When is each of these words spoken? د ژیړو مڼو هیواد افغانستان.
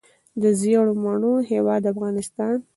د 0.41 0.43
ژیړو 0.59 0.93
مڼو 1.03 1.33
هیواد 1.51 1.83
افغانستان. 1.93 2.55